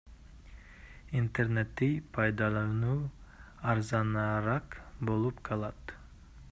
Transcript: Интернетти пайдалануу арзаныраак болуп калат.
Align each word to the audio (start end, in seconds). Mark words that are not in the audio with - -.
Интернетти 1.19 1.89
пайдалануу 2.17 2.97
арзаныраак 3.75 4.79
болуп 5.11 5.45
калат. 5.51 5.95